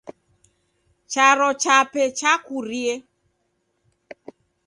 Charo 1.11 1.49
chape 1.61 2.03
chakurie. 2.17 2.93